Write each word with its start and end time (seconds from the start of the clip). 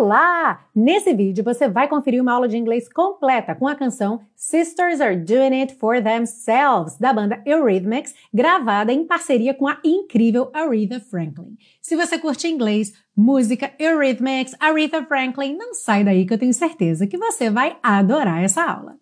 Olá! 0.00 0.60
Nesse 0.72 1.12
vídeo 1.12 1.42
você 1.42 1.66
vai 1.66 1.88
conferir 1.88 2.22
uma 2.22 2.32
aula 2.32 2.46
de 2.46 2.56
inglês 2.56 2.88
completa 2.88 3.52
com 3.56 3.66
a 3.66 3.74
canção 3.74 4.20
Sisters 4.36 5.00
Are 5.00 5.16
Doing 5.16 5.60
It 5.60 5.74
For 5.74 6.00
Themselves, 6.00 6.96
da 6.98 7.12
banda 7.12 7.42
Eurythmics, 7.44 8.14
gravada 8.32 8.92
em 8.92 9.04
parceria 9.04 9.52
com 9.52 9.66
a 9.66 9.76
incrível 9.82 10.52
Aretha 10.54 11.00
Franklin. 11.00 11.58
Se 11.82 11.96
você 11.96 12.16
curte 12.16 12.46
inglês, 12.46 12.92
música, 13.16 13.72
Eurythmics, 13.76 14.54
Aretha 14.60 15.04
Franklin, 15.04 15.56
não 15.56 15.74
sai 15.74 16.04
daí 16.04 16.24
que 16.24 16.32
eu 16.32 16.38
tenho 16.38 16.54
certeza 16.54 17.04
que 17.04 17.18
você 17.18 17.50
vai 17.50 17.76
adorar 17.82 18.44
essa 18.44 18.62
aula. 18.62 18.94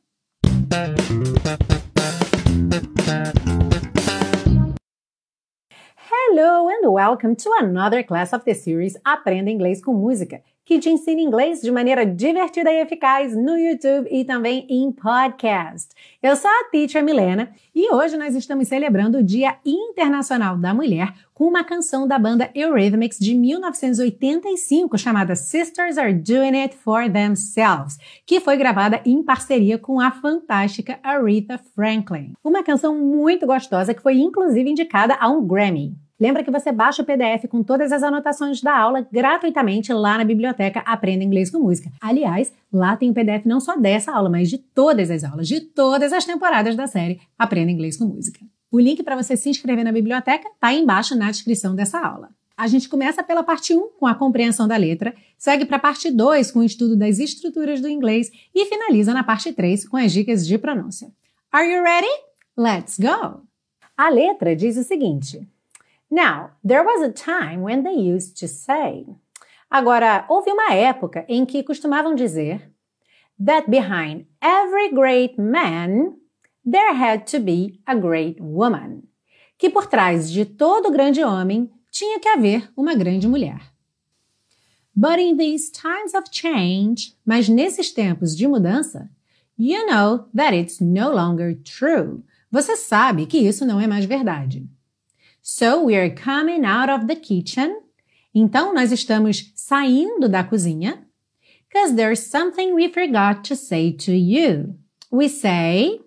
Hello 6.11 6.71
and 6.71 6.91
welcome 6.91 7.37
to 7.37 7.53
another 7.61 8.03
class 8.03 8.33
of 8.33 8.47
the 8.47 8.55
series 8.55 8.97
Aprenda 9.05 9.51
Inglês 9.51 9.85
com 9.85 9.93
Música 9.93 10.41
que 10.67 10.81
te 10.81 10.91
ensina 10.91 11.21
inglês 11.21 11.61
de 11.61 11.71
maneira 11.71 12.05
divertida 12.05 12.73
e 12.73 12.81
eficaz 12.81 13.37
no 13.37 13.57
YouTube 13.57 14.09
e 14.11 14.25
também 14.25 14.67
em 14.69 14.91
podcast. 14.91 15.91
Eu 16.21 16.35
sou 16.35 16.51
a 16.51 16.65
Teacher 16.73 17.05
Milena 17.05 17.53
e 17.73 17.89
hoje 17.95 18.17
nós 18.17 18.35
estamos 18.35 18.67
celebrando 18.67 19.19
o 19.19 19.23
Dia 19.23 19.57
Internacional 19.65 20.59
da 20.59 20.75
Mulher 20.75 21.15
com 21.33 21.45
uma 21.45 21.63
canção 21.63 22.09
da 22.09 22.19
banda 22.19 22.51
Eurythmics 22.53 23.17
de 23.17 23.33
1985 23.37 24.99
chamada 24.99 25.37
Sisters 25.37 25.99
Are 25.99 26.13
Doing 26.13 26.61
It 26.61 26.77
For 26.77 27.09
Themselves, 27.09 27.97
que 28.27 28.41
foi 28.41 28.57
gravada 28.57 29.01
em 29.05 29.23
parceria 29.23 29.79
com 29.79 30.01
a 30.01 30.11
fantástica 30.11 30.99
Aretha 31.01 31.61
Franklin. 31.77 32.33
Uma 32.43 32.65
canção 32.65 32.99
muito 32.99 33.47
gostosa 33.47 33.95
que 33.95 34.03
foi 34.03 34.19
inclusive 34.19 34.69
indicada 34.69 35.17
a 35.21 35.29
um 35.29 35.47
Grammy. 35.47 35.95
Lembra 36.19 36.43
que 36.43 36.51
você 36.51 36.73
baixa 36.73 37.03
o 37.03 37.05
PDF 37.05 37.47
com 37.49 37.63
todas 37.63 37.93
as 37.93 38.03
anotações 38.03 38.63
da 38.63 38.75
aula 38.75 39.07
gratuitamente 39.13 39.93
lá 39.93 40.17
na 40.17 40.25
biblioteca 40.25 40.81
Aprenda 40.81 41.23
Inglês 41.23 41.51
com 41.51 41.59
Música. 41.59 41.91
Aliás, 42.01 42.51
lá 42.73 42.97
tem 42.97 43.11
o 43.11 43.15
PDF 43.15 43.45
não 43.45 43.61
só 43.61 43.77
dessa 43.77 44.13
aula, 44.13 44.31
mas 44.31 44.49
de 44.49 44.57
todas 44.57 45.11
as 45.11 45.23
aulas, 45.25 45.47
de 45.47 45.61
todas 45.61 46.15
as 46.15 46.25
temporadas 46.25 46.75
da 46.75 46.87
série 46.87 47.21
Aprenda 47.39 47.71
Inglês 47.71 47.99
com 47.99 48.07
Música. 48.07 48.41
O 48.71 48.81
link 48.81 49.03
para 49.03 49.15
você 49.15 49.37
se 49.37 49.51
inscrever 49.51 49.85
na 49.85 49.93
biblioteca 49.93 50.49
está 50.49 50.69
aí 50.69 50.81
embaixo 50.81 51.15
na 51.15 51.31
descrição 51.31 51.75
dessa 51.75 52.01
aula. 52.01 52.31
A 52.57 52.67
gente 52.67 52.89
começa 52.89 53.23
pela 53.23 53.43
parte 53.43 53.75
1 53.75 53.91
com 53.99 54.07
a 54.07 54.15
compreensão 54.15 54.67
da 54.67 54.77
letra, 54.79 55.15
segue 55.37 55.67
para 55.67 55.77
a 55.77 55.81
parte 55.81 56.11
2 56.11 56.51
com 56.51 56.61
o 56.61 56.65
estudo 56.65 56.97
das 56.97 57.19
estruturas 57.19 57.83
do 57.83 57.89
inglês 57.89 58.31
e 58.55 58.65
finaliza 58.65 59.13
na 59.13 59.23
parte 59.23 59.53
3 59.53 59.87
com 59.87 59.99
as 59.99 60.11
dicas 60.11 60.47
de 60.47 60.57
pronúncia. 60.57 61.13
Are 61.53 61.71
you 61.71 61.83
ready? 61.83 62.09
Let's 62.57 62.99
go! 62.99 63.43
A 63.95 64.09
letra 64.09 64.57
diz 64.57 64.79
o 64.79 64.83
seguinte: 64.83 65.47
Now, 66.11 66.53
there 66.63 66.85
was 66.85 67.03
a 67.03 67.13
time 67.13 67.63
when 67.63 67.83
they 67.83 67.95
used 67.95 68.39
to 68.39 68.49
say. 68.49 69.07
Agora, 69.71 70.25
houve 70.29 70.51
uma 70.51 70.73
época 70.73 71.25
em 71.29 71.45
que 71.45 71.63
costumavam 71.63 72.15
dizer 72.15 72.73
that 73.39 73.69
behind 73.69 74.27
every 74.41 74.91
great 74.93 75.37
man 75.39 76.17
there 76.65 76.95
had 76.95 77.27
to 77.27 77.41
be 77.41 77.81
a 77.87 77.95
great 77.95 78.41
woman. 78.41 79.03
Que 79.59 79.71
por 79.71 79.87
trás 79.87 80.31
de 80.31 80.45
todo 80.45 80.91
grande 80.91 81.23
homem 81.23 81.71
tinha 81.91 82.21
que 82.21 82.29
haver 82.29 82.71
uma 82.77 82.95
grande 82.95 83.27
mulher. 83.27 83.61
But 84.95 85.19
in 85.19 85.37
these 85.37 85.71
times 85.71 86.15
of 86.15 86.31
change, 86.31 87.15
mas 87.25 87.49
nesses 87.49 87.93
tempos 87.93 88.35
de 88.35 88.47
mudança, 88.47 89.11
you 89.59 89.87
know 89.87 90.27
that 90.35 90.55
it's 90.55 90.81
no 90.81 91.11
longer 91.11 91.55
true. 91.55 92.23
Você 92.51 92.77
sabe 92.77 93.27
que 93.27 93.39
isso 93.39 93.67
não 93.67 93.81
é 93.81 93.87
mais 93.87 94.05
verdade. 94.05 94.67
So 95.49 95.81
we 95.85 95.95
are 95.95 96.11
coming 96.11 96.65
out 96.65 96.91
of 96.91 97.07
the 97.07 97.15
kitchen. 97.15 97.81
Então 98.35 98.75
nós 98.75 98.91
estamos 98.91 99.53
saindo 99.55 100.29
da 100.29 100.43
cozinha. 100.43 101.07
Because 101.69 101.95
there's 101.95 102.19
something 102.19 102.75
we 102.75 102.89
forgot 102.89 103.45
to 103.45 103.55
say 103.55 103.93
to 103.93 104.11
you. 104.11 104.75
We 105.09 105.29
say 105.29 106.01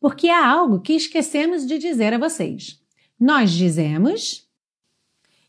porque 0.00 0.28
há 0.28 0.44
algo 0.44 0.80
que 0.80 0.94
esquecemos 0.94 1.64
de 1.64 1.78
dizer 1.78 2.14
a 2.14 2.18
vocês. 2.18 2.80
Nós 3.18 3.52
dizemos 3.52 4.44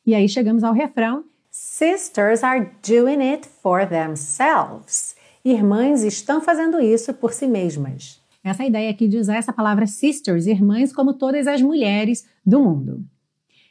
e 0.06 0.14
aí 0.14 0.30
chegamos 0.30 0.64
ao 0.64 0.72
refrão 0.72 1.25
Sisters 1.50 2.44
are 2.44 2.69
doing 2.88 3.24
it 3.28 3.47
for 3.47 3.88
themselves. 3.88 5.16
Irmãs 5.44 6.03
estão 6.03 6.40
fazendo 6.40 6.80
isso 6.80 7.12
por 7.12 7.34
si 7.34 7.47
mesmas. 7.47 8.22
Essa 8.44 8.64
ideia 8.64 8.91
aqui 8.91 9.08
de 9.08 9.18
usar 9.18 9.38
essa 9.38 9.52
palavra 9.52 9.88
sisters, 9.88 10.46
irmãs, 10.46 10.94
como 10.94 11.16
todas 11.16 11.47
as 11.47 11.59
mulheres 11.59 12.24
do 12.46 12.59
mundo 12.59 13.03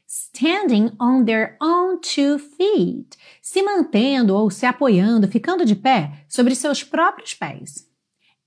standing 0.06 0.92
on 1.00 1.24
their 1.24 1.56
own 1.60 2.00
two 2.00 2.38
feet, 2.38 3.16
se 3.42 3.62
mantendo 3.62 4.34
ou 4.34 4.50
se 4.50 4.66
apoiando, 4.66 5.28
ficando 5.28 5.64
de 5.64 5.74
pé 5.74 6.24
sobre 6.28 6.54
seus 6.54 6.84
próprios 6.84 7.34
pés. 7.34 7.88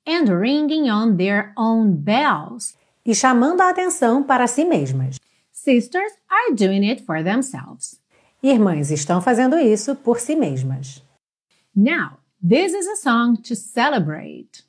And 0.06 0.25
ringing 0.29 0.90
on 0.90 1.17
their 1.17 1.53
own 1.57 1.91
bells, 1.91 2.75
e 3.06 3.13
chamando 3.13 3.62
a 3.62 3.69
atenção 3.69 4.23
para 4.23 4.47
si 4.47 4.66
mesmas. 4.66 5.19
Sisters 5.51 6.13
are 6.29 6.56
doing 6.56 6.90
it 6.90 7.03
for 7.03 7.23
themselves. 7.23 8.00
Irmãs 8.41 8.91
estão 8.91 9.22
fazendo 9.22 9.57
isso 9.57 9.96
por 9.96 10.19
si 10.19 10.35
mesmas. 10.35 11.03
Now, 11.75 12.19
this 12.41 12.73
is 12.73 12.88
a 12.88 12.96
song 12.96 13.35
to 13.41 13.56
celebrate. 13.56 14.63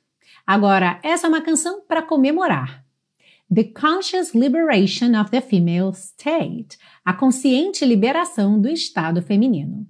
Agora, 0.45 0.99
essa 1.03 1.27
é 1.27 1.29
uma 1.29 1.41
canção 1.41 1.81
para 1.81 2.01
comemorar. 2.01 2.83
The 3.51 3.63
Conscious 3.63 4.35
Liberation 4.35 5.15
of 5.15 5.31
the 5.31 5.41
Female 5.41 5.91
State, 5.93 6.77
a 7.03 7.15
consciente 7.15 7.83
liberação 7.83 8.61
do 8.61 8.69
Estado 8.69 9.23
feminino. 9.23 9.87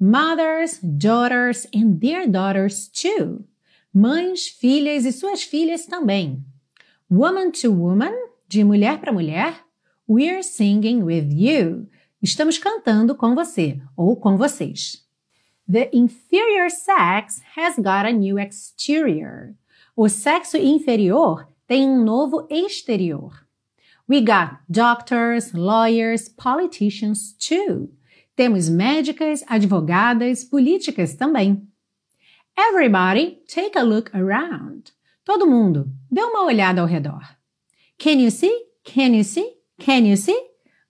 Mothers, 0.00 0.80
daughters 0.82 1.68
and 1.72 2.00
their 2.00 2.26
daughters 2.26 2.88
too. 2.88 3.44
Mães, 3.94 4.48
filhas 4.48 5.04
e 5.04 5.12
suas 5.12 5.44
filhas 5.44 5.86
também. 5.86 6.44
Woman 7.08 7.52
to 7.52 7.70
woman, 7.70 8.12
de 8.48 8.64
mulher 8.64 8.98
para 8.98 9.12
mulher. 9.12 9.60
We're 10.08 10.42
singing 10.42 11.04
with 11.04 11.28
you. 11.30 11.88
Estamos 12.20 12.58
cantando 12.58 13.14
com 13.14 13.36
você 13.36 13.80
ou 13.96 14.16
com 14.16 14.36
vocês. 14.36 15.06
The 15.70 15.88
inferior 15.92 16.68
sex 16.68 17.40
has 17.56 17.76
got 17.76 18.06
a 18.06 18.10
new 18.10 18.40
exterior. 18.40 19.54
O 19.94 20.08
sexo 20.08 20.56
inferior 20.56 21.46
tem 21.66 21.88
um 21.88 22.04
novo 22.04 22.46
exterior. 22.50 23.46
We 24.08 24.20
got 24.20 24.58
doctors, 24.68 25.52
lawyers, 25.52 26.28
politicians 26.28 27.34
too. 27.38 27.90
Temos 28.36 28.68
médicas, 28.68 29.42
advogadas, 29.48 30.44
políticas 30.44 31.14
também. 31.14 31.66
Everybody, 32.56 33.42
take 33.48 33.76
a 33.76 33.82
look 33.82 34.10
around. 34.14 34.92
Todo 35.24 35.46
mundo, 35.46 35.90
dê 36.10 36.22
uma 36.22 36.44
olhada 36.44 36.80
ao 36.80 36.86
redor. 36.86 37.22
Can 37.98 38.20
you 38.20 38.30
see? 38.30 38.66
Can 38.84 39.16
you 39.16 39.24
see? 39.24 39.56
Can 39.78 40.06
you 40.06 40.16
see? 40.16 40.38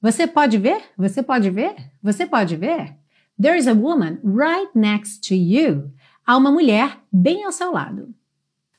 Você 0.03 0.27
pode 0.27 0.59
ver? 0.59 0.83
Você 0.99 1.23
pode 1.23 1.49
ver? 1.49 1.75
Você 2.03 2.27
pode 2.27 2.55
ver? 2.57 2.97
There's 3.41 3.67
a 3.67 3.73
woman 3.73 4.19
right 4.23 4.71
next 4.75 5.27
to 5.29 5.35
you. 5.35 5.91
Há 6.27 6.37
uma 6.37 6.51
mulher 6.51 6.99
bem 7.11 7.45
ao 7.45 7.53
seu 7.53 7.73
lado. 7.73 8.15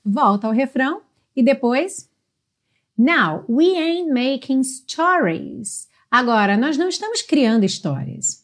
Volta 0.06 0.48
ao 0.48 0.54
refrão 0.54 1.02
e 1.38 1.44
depois, 1.44 2.10
Now, 2.98 3.46
we 3.48 3.78
ain't 3.78 4.12
making 4.12 4.64
stories. 4.64 5.88
Agora, 6.10 6.58
nós 6.58 6.78
não 6.78 6.90
estamos 6.90 7.22
criando 7.22 7.64
histórias. 7.64 8.44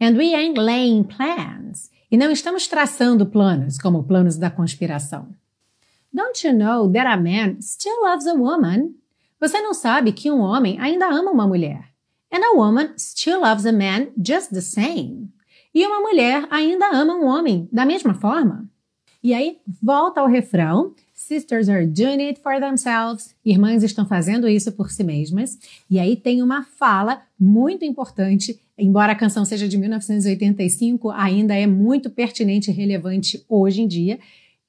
And 0.00 0.16
we 0.16 0.34
ain't 0.34 0.58
laying 0.58 1.04
plans. 1.04 1.88
E 2.10 2.16
não 2.16 2.32
estamos 2.32 2.66
traçando 2.66 3.24
planos, 3.26 3.78
como 3.78 4.02
planos 4.02 4.36
da 4.36 4.50
conspiração. 4.50 5.28
Don't 6.12 6.44
you 6.44 6.52
know 6.52 6.90
that 6.92 7.06
a 7.06 7.16
man 7.16 7.60
still 7.60 8.02
loves 8.02 8.26
a 8.26 8.34
woman? 8.34 8.94
Você 9.38 9.60
não 9.60 9.72
sabe 9.72 10.12
que 10.12 10.30
um 10.30 10.40
homem 10.40 10.80
ainda 10.80 11.08
ama 11.08 11.30
uma 11.30 11.46
mulher. 11.46 11.92
And 12.32 12.40
a 12.42 12.56
woman 12.56 12.94
still 12.98 13.40
loves 13.40 13.66
a 13.66 13.72
man 13.72 14.08
just 14.16 14.52
the 14.52 14.60
same. 14.60 15.30
E 15.72 15.86
uma 15.86 16.00
mulher 16.00 16.44
ainda 16.50 16.90
ama 16.90 17.14
um 17.14 17.26
homem 17.26 17.68
da 17.70 17.86
mesma 17.86 18.14
forma. 18.14 18.68
E 19.22 19.32
aí, 19.32 19.60
volta 19.80 20.20
ao 20.20 20.26
refrão 20.26 20.94
Sisters 21.26 21.68
are 21.68 21.84
doing 21.84 22.20
it 22.20 22.40
for 22.40 22.60
themselves. 22.60 23.34
Irmãs 23.44 23.82
estão 23.82 24.06
fazendo 24.06 24.48
isso 24.48 24.70
por 24.70 24.92
si 24.92 25.02
mesmas. 25.02 25.58
E 25.90 25.98
aí 25.98 26.14
tem 26.14 26.40
uma 26.40 26.62
fala 26.62 27.20
muito 27.36 27.84
importante, 27.84 28.60
embora 28.78 29.10
a 29.10 29.16
canção 29.16 29.44
seja 29.44 29.66
de 29.66 29.76
1985, 29.76 31.10
ainda 31.10 31.52
é 31.52 31.66
muito 31.66 32.10
pertinente 32.10 32.70
e 32.70 32.72
relevante 32.72 33.44
hoje 33.48 33.82
em 33.82 33.88
dia, 33.88 34.20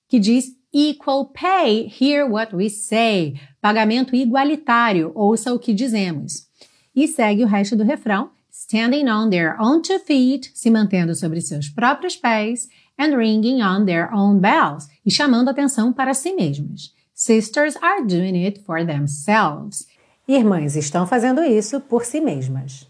que 0.10 0.18
diz 0.18 0.52
equal 0.74 1.26
pay, 1.26 1.94
hear 2.02 2.28
what 2.28 2.56
we 2.56 2.72
say. 2.72 3.36
Pagamento 3.62 4.16
igualitário, 4.16 5.12
ouça 5.14 5.54
o 5.54 5.60
que 5.60 5.76
dizemos. 5.76 6.48
E 6.96 7.08
segue 7.08 7.44
o 7.44 7.48
resto 7.48 7.76
do 7.76 7.84
refrão, 7.84 8.32
standing 8.50 9.08
on 9.08 9.30
their 9.30 9.56
own 9.62 9.80
two 9.80 10.00
feet, 10.00 10.50
se 10.56 10.72
mantendo 10.72 11.14
sobre 11.14 11.40
seus 11.40 11.70
próprios 11.70 12.16
pés, 12.16 12.68
and 12.98 13.16
ringing 13.16 13.62
on 13.62 13.86
their 13.86 14.12
own 14.14 14.40
bells, 14.40 14.88
e 15.06 15.12
chamando 15.12 15.50
atenção 15.50 15.94
para 15.94 16.14
si 16.14 16.34
mesmas. 16.34 16.94
Sisters 17.14 17.76
are 17.82 18.04
doing 18.06 18.46
it 18.46 18.62
for 18.64 18.86
themselves. 18.86 19.88
Irmãs 20.28 20.76
estão 20.76 21.08
fazendo 21.08 21.42
isso 21.42 21.80
por 21.80 22.06
si 22.06 22.20
mesmas. 22.20 22.88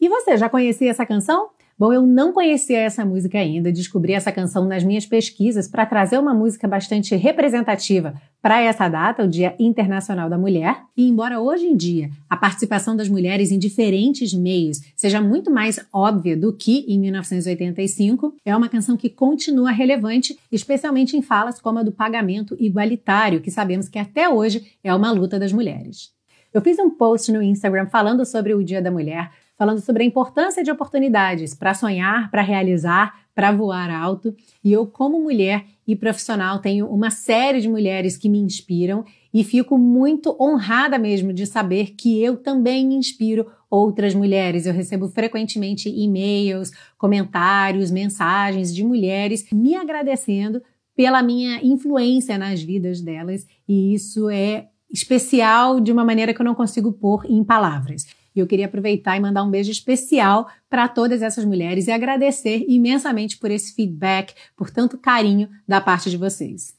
E 0.00 0.08
você 0.08 0.36
já 0.36 0.48
conhecia 0.48 0.90
essa 0.90 1.04
canção? 1.04 1.50
Bom, 1.78 1.92
eu 1.92 2.06
não 2.06 2.32
conhecia 2.32 2.78
essa 2.78 3.04
música 3.04 3.36
ainda, 3.38 3.70
descobri 3.70 4.14
essa 4.14 4.32
canção 4.32 4.64
nas 4.64 4.82
minhas 4.82 5.04
pesquisas 5.04 5.68
para 5.68 5.84
trazer 5.84 6.18
uma 6.18 6.32
música 6.32 6.66
bastante 6.66 7.14
representativa 7.14 8.14
para 8.40 8.62
essa 8.62 8.88
data, 8.88 9.22
o 9.22 9.28
Dia 9.28 9.54
Internacional 9.58 10.30
da 10.30 10.38
Mulher. 10.38 10.84
E 10.96 11.06
embora 11.06 11.38
hoje 11.38 11.66
em 11.66 11.76
dia 11.76 12.08
a 12.30 12.36
participação 12.36 12.96
das 12.96 13.10
mulheres 13.10 13.52
em 13.52 13.58
diferentes 13.58 14.32
meios 14.32 14.80
seja 14.96 15.20
muito 15.20 15.50
mais 15.50 15.78
óbvia 15.92 16.34
do 16.34 16.50
que 16.50 16.86
em 16.88 16.98
1985, 16.98 18.34
é 18.42 18.56
uma 18.56 18.70
canção 18.70 18.96
que 18.96 19.10
continua 19.10 19.70
relevante, 19.70 20.38
especialmente 20.50 21.14
em 21.14 21.20
falas 21.20 21.60
como 21.60 21.80
a 21.80 21.82
do 21.82 21.92
pagamento 21.92 22.56
igualitário, 22.58 23.42
que 23.42 23.50
sabemos 23.50 23.86
que 23.86 23.98
até 23.98 24.30
hoje 24.30 24.64
é 24.82 24.94
uma 24.94 25.12
luta 25.12 25.38
das 25.38 25.52
mulheres. 25.52 26.10
Eu 26.54 26.62
fiz 26.62 26.78
um 26.78 26.88
post 26.88 27.30
no 27.30 27.42
Instagram 27.42 27.86
falando 27.88 28.24
sobre 28.24 28.54
o 28.54 28.64
Dia 28.64 28.80
da 28.80 28.90
Mulher, 28.90 29.30
falando 29.56 29.80
sobre 29.80 30.02
a 30.02 30.06
importância 30.06 30.62
de 30.62 30.70
oportunidades 30.70 31.54
para 31.54 31.74
sonhar, 31.74 32.30
para 32.30 32.42
realizar, 32.42 33.20
para 33.34 33.52
voar 33.52 33.90
alto. 33.90 34.34
E 34.62 34.72
eu, 34.72 34.86
como 34.86 35.20
mulher 35.20 35.64
e 35.86 35.96
profissional, 35.96 36.58
tenho 36.58 36.86
uma 36.86 37.10
série 37.10 37.60
de 37.60 37.68
mulheres 37.68 38.16
que 38.16 38.28
me 38.28 38.38
inspiram 38.38 39.04
e 39.32 39.44
fico 39.44 39.76
muito 39.76 40.36
honrada 40.40 40.98
mesmo 40.98 41.32
de 41.32 41.46
saber 41.46 41.94
que 41.96 42.22
eu 42.22 42.36
também 42.36 42.94
inspiro 42.94 43.46
outras 43.70 44.14
mulheres. 44.14 44.66
Eu 44.66 44.72
recebo 44.72 45.08
frequentemente 45.08 45.88
e-mails, 45.88 46.70
comentários, 46.96 47.90
mensagens 47.90 48.74
de 48.74 48.84
mulheres 48.84 49.46
me 49.52 49.74
agradecendo 49.74 50.62
pela 50.94 51.22
minha 51.22 51.60
influência 51.62 52.38
nas 52.38 52.62
vidas 52.62 53.02
delas, 53.02 53.46
e 53.68 53.92
isso 53.92 54.30
é 54.30 54.68
especial 54.90 55.78
de 55.78 55.92
uma 55.92 56.04
maneira 56.04 56.32
que 56.32 56.40
eu 56.40 56.44
não 56.44 56.54
consigo 56.54 56.90
pôr 56.92 57.26
em 57.28 57.44
palavras. 57.44 58.06
E 58.36 58.40
eu 58.40 58.46
queria 58.46 58.66
aproveitar 58.66 59.16
e 59.16 59.20
mandar 59.20 59.42
um 59.42 59.50
beijo 59.50 59.70
especial 59.70 60.48
para 60.68 60.86
todas 60.86 61.22
essas 61.22 61.44
mulheres 61.44 61.88
e 61.88 61.90
agradecer 61.90 62.64
imensamente 62.68 63.38
por 63.38 63.50
esse 63.50 63.74
feedback, 63.74 64.34
por 64.54 64.70
tanto 64.70 64.98
carinho 64.98 65.48
da 65.66 65.80
parte 65.80 66.10
de 66.10 66.18
vocês. 66.18 66.75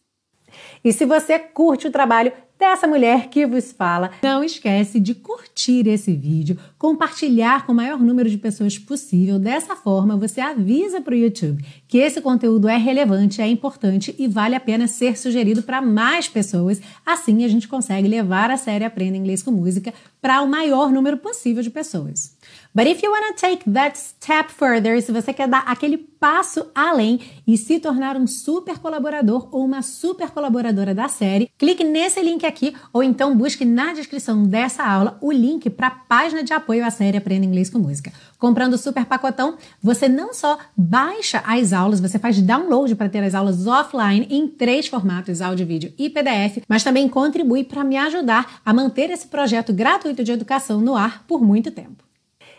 E 0.84 0.92
se 0.94 1.06
você 1.06 1.40
curte 1.40 1.88
o 1.88 1.92
trabalho 1.92 2.32
dessa 2.58 2.88
mulher 2.88 3.28
que 3.30 3.46
vos 3.46 3.72
fala, 3.72 4.12
não 4.24 4.44
esquece 4.44 5.00
de 5.00 5.14
curtir 5.14 5.88
esse 5.88 6.14
vídeo, 6.14 6.58
compartilhar 6.78 7.66
com 7.66 7.72
o 7.72 7.76
maior 7.76 8.00
número 8.00 8.30
de 8.30 8.38
pessoas 8.38 8.78
possível. 8.78 9.38
Dessa 9.38 9.76
forma, 9.76 10.18
você 10.18 10.42
avisa 10.42 11.00
para 11.00 11.14
o 11.14 11.18
YouTube 11.18 11.64
que 11.88 12.00
esse 12.00 12.20
conteúdo 12.20 12.68
é 12.68 12.78
relevante, 12.78 13.42
é 13.42 13.48
importante 13.48 14.16
e 14.18 14.28
vale 14.28 14.56
a 14.56 14.60
pena 14.60 14.88
ser 14.88 15.18
sugerido 15.18 15.62
para 15.62 15.82
mais 15.82 16.28
pessoas. 16.28 16.82
Assim, 17.06 17.46
a 17.46 17.48
gente 17.48 17.68
consegue 17.68 18.08
levar 18.08 18.50
a 18.50 18.58
série 18.58 18.84
Aprenda 18.84 19.18
Inglês 19.18 19.44
com 19.44 19.52
Música 19.52 19.94
para 20.22 20.42
o 20.42 20.48
maior 20.48 20.92
número 20.92 21.18
possível 21.18 21.62
de 21.62 21.70
pessoas. 21.70 22.37
But 22.78 22.86
if 22.86 23.02
you 23.02 23.10
want 23.10 23.36
to 23.36 23.42
take 23.42 23.68
that 23.72 23.98
step 23.98 24.52
further, 24.52 25.02
se 25.02 25.12
você 25.12 25.34
quer 25.34 25.48
dar 25.48 25.64
aquele 25.66 25.98
passo 25.98 26.68
além 26.76 27.20
e 27.48 27.58
se 27.58 27.80
tornar 27.80 28.16
um 28.16 28.28
super 28.28 28.78
colaborador 28.78 29.50
ou 29.52 29.66
uma 29.66 29.82
super 29.82 30.30
colaboradora 30.30 30.94
da 30.94 31.08
série, 31.08 31.50
clique 31.58 31.84
nesse 31.84 32.22
link 32.22 32.46
aqui 32.46 32.76
ou 32.94 33.02
então 33.02 33.36
busque 33.36 33.66
na 33.66 33.94
descrição 33.94 34.44
dessa 34.44 34.84
aula 34.84 35.18
o 35.22 35.32
link 35.32 35.72
para 35.72 35.88
a 35.88 35.90
página 35.90 36.44
de 36.44 36.54
apoio 36.54 36.86
à 36.86 36.92
série 36.92 37.18
Aprenda 37.18 37.48
Inglês 37.48 37.68
com 37.68 37.80
Música. 37.80 38.14
Comprando 38.38 38.74
o 38.74 38.78
super 38.78 39.06
pacotão, 39.06 39.58
você 39.82 40.08
não 40.08 40.32
só 40.32 40.60
baixa 40.78 41.42
as 41.48 41.74
aulas, 41.74 42.00
você 42.00 42.20
faz 42.20 42.40
download 42.40 42.94
para 42.94 43.10
ter 43.10 43.24
as 43.24 43.34
aulas 43.34 43.66
offline 43.66 44.28
em 44.30 44.48
três 44.48 44.86
formatos, 44.86 45.42
áudio, 45.42 45.66
vídeo 45.66 45.92
e 45.98 46.12
PDF, 46.12 46.62
mas 46.70 46.84
também 46.84 47.10
contribui 47.10 47.64
para 47.64 47.84
me 47.84 47.98
ajudar 47.98 48.62
a 48.64 48.72
manter 48.72 49.10
esse 49.10 49.26
projeto 49.26 49.74
gratuito 49.74 50.24
de 50.24 50.32
educação 50.32 50.80
no 50.80 50.96
ar 50.96 51.24
por 51.28 51.42
muito 51.42 51.72
tempo. 51.72 52.07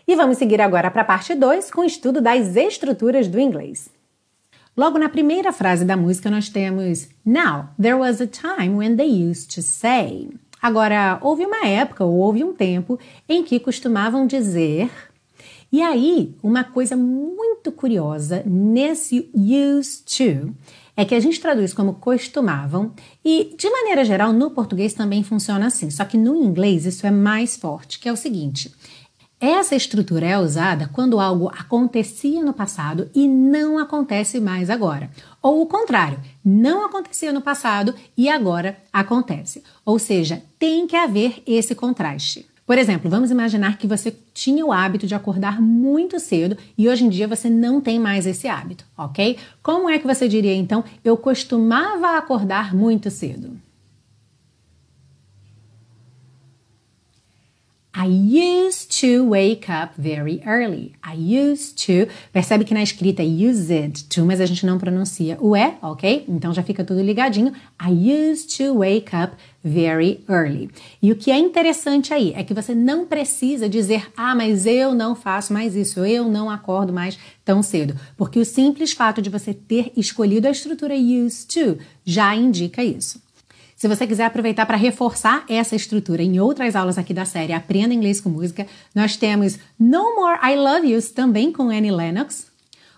E 0.09 0.15
vamos 0.15 0.39
seguir 0.39 0.59
agora 0.59 0.89
para 0.89 1.03
a 1.03 1.05
parte 1.05 1.35
2 1.35 1.69
com 1.69 1.81
o 1.81 1.85
estudo 1.85 2.19
das 2.19 2.55
estruturas 2.55 3.27
do 3.27 3.39
inglês. 3.39 3.89
Logo 4.75 4.97
na 4.97 5.07
primeira 5.07 5.53
frase 5.53 5.85
da 5.85 5.95
música 5.95 6.31
nós 6.31 6.49
temos 6.49 7.07
Now, 7.23 7.67
there 7.79 7.93
was 7.93 8.19
a 8.19 8.25
time 8.25 8.73
when 8.77 8.95
they 8.95 9.07
used 9.07 9.53
to 9.53 9.61
say. 9.61 10.27
Agora, 10.59 11.19
houve 11.21 11.45
uma 11.45 11.63
época 11.67 12.03
ou 12.03 12.17
houve 12.17 12.43
um 12.43 12.55
tempo 12.55 12.97
em 13.29 13.43
que 13.43 13.59
costumavam 13.59 14.25
dizer. 14.25 14.89
E 15.71 15.79
aí, 15.79 16.35
uma 16.41 16.63
coisa 16.63 16.97
muito 16.97 17.71
curiosa 17.71 18.41
nesse 18.47 19.29
used 19.35 20.05
to 20.05 20.55
é 20.97 21.05
que 21.05 21.13
a 21.13 21.19
gente 21.19 21.39
traduz 21.39 21.71
como 21.71 21.93
costumavam 21.93 22.93
e, 23.23 23.55
de 23.55 23.69
maneira 23.69 24.03
geral, 24.03 24.33
no 24.33 24.49
português 24.49 24.91
também 24.91 25.23
funciona 25.23 25.67
assim, 25.67 25.91
só 25.91 26.03
que 26.03 26.17
no 26.17 26.35
inglês 26.35 26.87
isso 26.87 27.05
é 27.05 27.11
mais 27.11 27.55
forte, 27.55 27.99
que 27.99 28.09
é 28.09 28.11
o 28.11 28.17
seguinte: 28.17 28.69
essa 29.39 29.73
estrutura 29.73 30.25
é 30.25 30.37
usada 30.37 30.89
quando 30.91 31.19
algo 31.19 31.47
acontecia 31.47 32.43
no 32.43 32.51
passado 32.51 33.09
e 33.15 33.25
não 33.25 33.77
acontece 33.77 34.39
mais 34.39 34.69
agora. 34.69 35.09
Ou 35.41 35.61
o 35.61 35.65
contrário, 35.65 36.19
não 36.43 36.85
acontecia 36.85 37.31
no 37.31 37.39
passado 37.39 37.95
e 38.17 38.27
agora 38.27 38.77
acontece. 38.91 39.63
Ou 39.85 39.97
seja, 39.97 40.43
tem 40.59 40.85
que 40.85 40.95
haver 40.95 41.41
esse 41.47 41.73
contraste. 41.73 42.45
Por 42.65 42.77
exemplo, 42.77 43.09
vamos 43.09 43.31
imaginar 43.31 43.77
que 43.77 43.87
você 43.87 44.13
tinha 44.33 44.65
o 44.65 44.71
hábito 44.73 45.07
de 45.07 45.15
acordar 45.15 45.61
muito 45.61 46.19
cedo 46.19 46.57
e 46.77 46.89
hoje 46.89 47.05
em 47.05 47.09
dia 47.09 47.27
você 47.27 47.49
não 47.49 47.79
tem 47.79 47.97
mais 47.97 48.27
esse 48.27 48.47
hábito, 48.47 48.85
ok? 48.97 49.37
Como 49.63 49.89
é 49.89 49.97
que 49.97 50.05
você 50.05 50.27
diria 50.27 50.53
então? 50.53 50.83
Eu 51.03 51.15
costumava 51.17 52.17
acordar 52.17 52.75
muito 52.75 53.09
cedo. 53.09 53.57
I 58.01 58.05
used 58.07 58.97
to 59.01 59.25
wake 59.25 59.69
up 59.69 59.93
very 59.97 60.41
early. 60.45 60.93
I 61.03 61.15
used 61.15 61.85
to. 61.85 62.09
Percebe 62.31 62.63
que 62.63 62.73
na 62.73 62.81
escrita 62.81 63.21
é 63.21 63.25
used 63.25 64.07
to, 64.07 64.25
mas 64.25 64.39
a 64.39 64.45
gente 64.45 64.65
não 64.65 64.77
pronuncia 64.77 65.37
o 65.41 65.53
E, 65.53 65.73
ok? 65.81 66.23
Então 66.29 66.53
já 66.53 66.63
fica 66.63 66.85
tudo 66.85 67.01
ligadinho. 67.01 67.51
I 67.77 67.91
used 67.91 68.55
to 68.55 68.79
wake 68.79 69.13
up 69.13 69.35
very 69.61 70.23
early. 70.29 70.69
E 71.01 71.11
o 71.11 71.15
que 71.17 71.29
é 71.29 71.37
interessante 71.37 72.13
aí 72.13 72.31
é 72.37 72.41
que 72.41 72.53
você 72.53 72.73
não 72.73 73.05
precisa 73.05 73.67
dizer, 73.67 74.07
ah, 74.15 74.33
mas 74.33 74.65
eu 74.65 74.95
não 74.95 75.13
faço 75.13 75.51
mais 75.51 75.75
isso, 75.75 76.05
eu 76.05 76.29
não 76.29 76.49
acordo 76.49 76.93
mais 76.93 77.19
tão 77.43 77.61
cedo. 77.61 77.99
Porque 78.15 78.39
o 78.39 78.45
simples 78.45 78.93
fato 78.93 79.21
de 79.21 79.29
você 79.29 79.53
ter 79.53 79.91
escolhido 79.97 80.47
a 80.47 80.51
estrutura 80.51 80.95
used 80.95 81.47
to 81.53 81.77
já 82.05 82.33
indica 82.33 82.81
isso. 82.81 83.21
Se 83.79 83.87
você 83.87 84.05
quiser 84.05 84.25
aproveitar 84.25 84.65
para 84.65 84.75
reforçar 84.75 85.45
essa 85.47 85.73
estrutura 85.73 86.21
em 86.21 86.37
outras 86.37 86.75
aulas 86.75 86.97
aqui 86.97 87.13
da 87.13 87.23
série 87.23 87.53
Aprenda 87.53 87.93
Inglês 87.93 88.19
com 88.19 88.27
Música, 88.27 88.67
nós 88.93 89.15
temos 89.15 89.57
No 89.79 90.17
More 90.17 90.37
I 90.43 90.57
Love 90.57 90.91
Yous, 90.91 91.11
também 91.11 91.49
com 91.49 91.69
Annie 91.69 91.89
Lennox, 91.89 92.51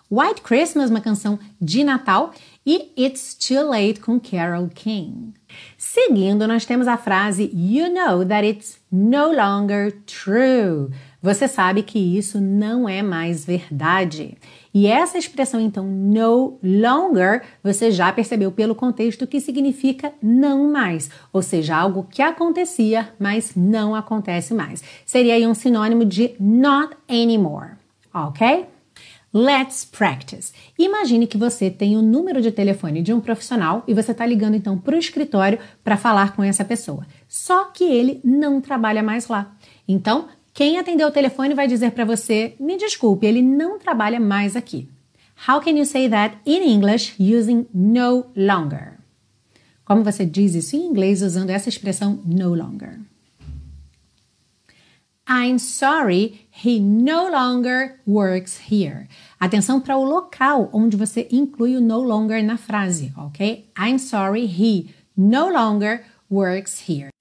White 0.09 0.41
Christmas, 0.41 0.89
uma 0.89 0.99
canção 0.99 1.37
de 1.61 1.83
Natal, 1.83 2.33
e 2.65 2.91
It's 2.97 3.35
Too 3.35 3.63
Late 3.63 4.00
com 4.00 4.19
Carol 4.19 4.69
King. 4.73 5.35
Seguindo, 5.77 6.47
nós 6.47 6.65
temos 6.65 6.88
a 6.88 6.97
frase 6.97 7.51
You 7.53 7.93
know 7.93 8.25
that 8.25 8.43
it's 8.43 8.79
no 8.91 9.31
longer 9.31 9.91
true. 10.07 10.89
Você 11.21 11.47
sabe 11.47 11.83
que 11.83 12.00
isso 12.00 12.41
não 12.41 12.89
é 12.89 13.03
mais 13.03 13.45
verdade. 13.45 14.35
E 14.73 14.87
essa 14.87 15.17
expressão, 15.17 15.59
então, 15.59 15.85
no 15.85 16.57
longer, 16.63 17.43
você 17.61 17.91
já 17.91 18.11
percebeu 18.11 18.51
pelo 18.51 18.73
contexto 18.73 19.27
que 19.27 19.41
significa 19.41 20.13
não 20.21 20.71
mais, 20.71 21.09
ou 21.33 21.41
seja, 21.41 21.75
algo 21.75 22.07
que 22.09 22.21
acontecia, 22.21 23.09
mas 23.19 23.53
não 23.55 23.93
acontece 23.93 24.53
mais. 24.53 24.81
Seria 25.05 25.33
aí 25.33 25.45
um 25.45 25.53
sinônimo 25.53 26.05
de 26.05 26.35
not 26.39 26.95
anymore, 27.09 27.71
ok? 28.13 28.65
Let's 29.33 29.85
practice. 29.85 30.51
Imagine 30.77 31.25
que 31.25 31.37
você 31.37 31.69
tem 31.69 31.95
o 31.95 32.01
número 32.01 32.41
de 32.41 32.51
telefone 32.51 33.01
de 33.01 33.13
um 33.13 33.21
profissional 33.21 33.81
e 33.87 33.93
você 33.93 34.11
está 34.11 34.25
ligando 34.25 34.55
então 34.55 34.77
para 34.77 34.93
o 34.93 34.99
escritório 34.99 35.57
para 35.81 35.95
falar 35.95 36.35
com 36.35 36.43
essa 36.43 36.65
pessoa. 36.65 37.07
Só 37.29 37.65
que 37.65 37.85
ele 37.85 38.19
não 38.25 38.59
trabalha 38.59 39.01
mais 39.01 39.29
lá. 39.29 39.53
Então, 39.87 40.27
quem 40.53 40.77
atendeu 40.77 41.08
o 41.08 41.12
telefone 41.12 41.53
vai 41.53 41.67
dizer 41.67 41.91
para 41.91 42.05
você: 42.05 42.55
me 42.60 42.77
desculpe, 42.77 43.25
ele 43.25 43.41
não 43.41 43.79
trabalha 43.79 44.20
mais 44.20 44.55
aqui. 44.55 44.89
How 45.48 45.60
can 45.60 45.72
you 45.72 45.86
say 45.86 46.10
that 46.10 46.38
in 46.46 46.62
English 46.62 47.15
using 47.20 47.65
no 47.74 48.25
longer? 48.36 49.00
Como 49.86 50.03
você 50.03 50.25
diz 50.25 50.53
isso 50.53 50.75
em 50.75 50.86
inglês 50.86 51.22
usando 51.22 51.50
essa 51.50 51.67
expressão 51.67 52.22
no 52.25 52.53
longer? 52.53 53.00
I'm 55.27 55.60
sorry, 55.60 56.48
he 56.51 56.79
no 56.79 57.29
longer 57.29 58.00
works 58.05 58.60
here. 58.70 59.08
Atenção 59.39 59.79
para 59.79 59.98
o 59.98 60.03
local 60.03 60.70
onde 60.74 60.98
você 60.98 61.27
inclui 61.31 61.77
o 61.77 61.81
no 61.81 62.01
longer 62.01 62.43
na 62.43 62.58
frase, 62.58 63.13
ok? 63.17 63.65
I'm 63.77 63.98
sorry, 63.98 64.46
he 64.46 64.89
no 65.15 65.50
longer 65.50 66.03
works 66.29 66.89
here. 66.89 67.12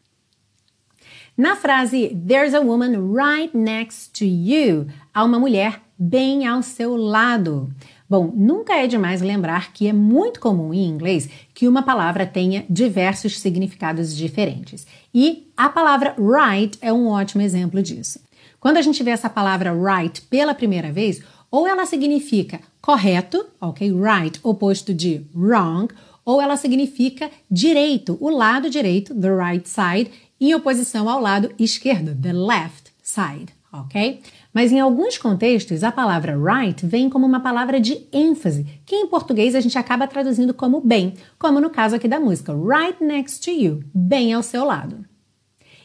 Na 1.40 1.56
frase 1.56 2.14
There's 2.14 2.52
a 2.52 2.60
woman 2.60 3.14
right 3.14 3.56
next 3.56 4.12
to 4.18 4.26
you, 4.26 4.88
há 5.14 5.24
uma 5.24 5.38
mulher 5.38 5.80
bem 5.98 6.46
ao 6.46 6.62
seu 6.62 6.94
lado. 6.94 7.72
Bom, 8.06 8.30
nunca 8.36 8.74
é 8.74 8.86
demais 8.86 9.22
lembrar 9.22 9.72
que 9.72 9.86
é 9.86 9.92
muito 9.94 10.38
comum 10.38 10.74
em 10.74 10.86
inglês 10.86 11.30
que 11.54 11.66
uma 11.66 11.82
palavra 11.82 12.26
tenha 12.26 12.66
diversos 12.68 13.40
significados 13.40 14.14
diferentes. 14.14 14.86
E 15.14 15.50
a 15.56 15.70
palavra 15.70 16.14
right 16.18 16.76
é 16.82 16.92
um 16.92 17.08
ótimo 17.08 17.40
exemplo 17.40 17.82
disso. 17.82 18.20
Quando 18.60 18.76
a 18.76 18.82
gente 18.82 19.02
vê 19.02 19.10
essa 19.10 19.30
palavra 19.30 19.72
right 19.72 20.20
pela 20.20 20.52
primeira 20.52 20.92
vez, 20.92 21.22
Ou 21.50 21.66
ela 21.66 21.84
significa 21.84 22.60
correto, 22.80 23.44
ok? 23.60 23.92
Right, 23.92 24.38
oposto 24.42 24.94
de 24.94 25.26
wrong, 25.34 25.92
ou 26.24 26.40
ela 26.40 26.56
significa 26.56 27.28
direito, 27.50 28.16
o 28.20 28.30
lado 28.30 28.70
direito, 28.70 29.12
the 29.14 29.34
right 29.34 29.68
side, 29.68 30.10
em 30.40 30.54
oposição 30.54 31.08
ao 31.08 31.20
lado 31.20 31.52
esquerdo, 31.58 32.14
the 32.20 32.32
left 32.32 32.90
side, 33.02 33.54
ok? 33.72 34.20
Mas 34.52 34.72
em 34.72 34.80
alguns 34.80 35.18
contextos, 35.18 35.84
a 35.84 35.92
palavra 35.92 36.36
right 36.36 36.84
vem 36.86 37.10
como 37.10 37.26
uma 37.26 37.40
palavra 37.40 37.80
de 37.80 38.06
ênfase, 38.12 38.66
que 38.86 38.96
em 38.96 39.06
português 39.06 39.54
a 39.54 39.60
gente 39.60 39.78
acaba 39.78 40.08
traduzindo 40.08 40.54
como 40.54 40.80
bem, 40.80 41.14
como 41.38 41.60
no 41.60 41.70
caso 41.70 41.96
aqui 41.96 42.08
da 42.08 42.18
música 42.18 42.52
Right 42.52 43.02
Next 43.02 43.42
to 43.44 43.50
You, 43.50 43.84
bem 43.94 44.32
ao 44.32 44.42
seu 44.42 44.64
lado. 44.64 45.04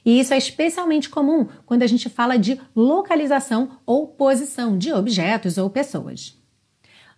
E 0.06 0.20
isso 0.20 0.34
é 0.34 0.38
especialmente 0.38 1.10
comum 1.10 1.48
quando 1.66 1.84
a 1.84 1.88
gente 1.88 2.10
fala 2.10 2.38
de 2.38 2.60
localização 2.76 3.72
ou 3.86 4.08
posição 4.08 4.78
de 4.78 4.94
objetos 4.94 5.58
ou 5.58 5.70
pessoas. 5.70 6.38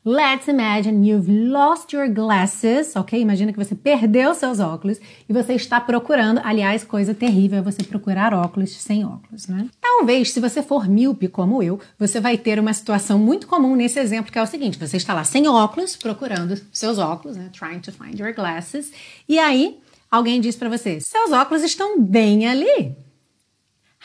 Let's 0.09 0.47
imagine 0.47 1.05
you've 1.05 1.29
lost 1.29 1.91
your 1.91 2.07
glasses, 2.07 2.95
ok? 2.95 3.19
Imagina 3.19 3.51
que 3.51 3.59
você 3.59 3.75
perdeu 3.75 4.33
seus 4.33 4.57
óculos 4.57 5.01
e 5.27 5.33
você 5.33 5.55
está 5.55 5.81
procurando. 5.81 6.39
Aliás, 6.45 6.85
coisa 6.85 7.13
terrível 7.13 7.59
é 7.59 7.61
você 7.61 7.83
procurar 7.83 8.33
óculos 8.33 8.71
sem 8.71 9.03
óculos, 9.03 9.47
né? 9.47 9.67
Talvez, 9.81 10.31
se 10.31 10.39
você 10.39 10.63
for 10.63 10.87
míope 10.87 11.27
como 11.27 11.61
eu, 11.61 11.77
você 11.99 12.21
vai 12.21 12.37
ter 12.37 12.57
uma 12.57 12.73
situação 12.73 13.19
muito 13.19 13.47
comum 13.47 13.75
nesse 13.75 13.99
exemplo, 13.99 14.31
que 14.31 14.39
é 14.39 14.41
o 14.41 14.47
seguinte: 14.47 14.79
você 14.79 14.95
está 14.95 15.13
lá 15.13 15.25
sem 15.25 15.45
óculos, 15.45 15.97
procurando 15.97 16.57
seus 16.71 16.97
óculos, 16.97 17.35
né? 17.35 17.49
Trying 17.51 17.81
to 17.81 17.91
find 17.91 18.17
your 18.17 18.33
glasses. 18.33 18.93
E 19.27 19.37
aí, 19.37 19.77
alguém 20.09 20.39
diz 20.39 20.55
para 20.55 20.69
você: 20.69 21.01
seus 21.01 21.33
óculos 21.33 21.63
estão 21.63 22.01
bem 22.01 22.47
ali. 22.47 22.95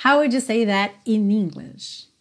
How 0.05 0.17
would 0.17 0.35
you 0.35 0.41
say 0.41 0.67
that 0.67 0.97
in 1.07 1.31
English? 1.31 2.12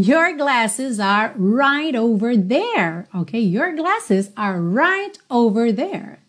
Your 0.00 0.36
glasses 0.36 1.00
are 1.00 1.32
right 1.34 1.96
over 1.96 2.36
there. 2.36 3.08
Ok? 3.12 3.40
Your 3.40 3.74
glasses 3.74 4.30
are 4.36 4.60
right 4.60 5.18
over 5.28 5.72
there. 5.72 6.20